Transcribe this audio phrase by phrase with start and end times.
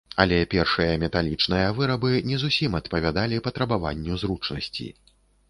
[0.21, 4.91] Але першыя металічныя вырабы не зусім адпавядалі патрабаванню зручнасці.